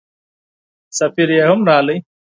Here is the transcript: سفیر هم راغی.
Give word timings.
سفیر 0.97 1.29
هم 1.47 1.59
راغی. 1.69 1.97